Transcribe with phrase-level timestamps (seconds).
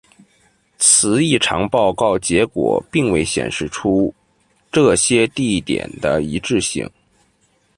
[0.79, 4.11] 磁异常报告结果并未显示出
[4.71, 6.89] 这些地点的一致性。